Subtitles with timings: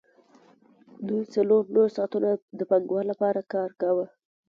[1.07, 4.05] دوی څلور نور ساعتونه د پانګوال لپاره کار کاوه